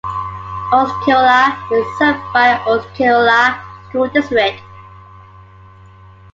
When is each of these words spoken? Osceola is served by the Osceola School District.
Osceola 0.73 1.63
is 1.71 1.85
served 1.99 2.33
by 2.33 2.57
the 2.65 2.71
Osceola 2.71 3.61
School 3.87 4.07
District. 4.09 4.59